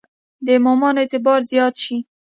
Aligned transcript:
د 0.45 0.47
امامانو 0.57 1.01
اعتبار 1.01 1.39
زیات 1.51 1.75
شي. 1.83 1.97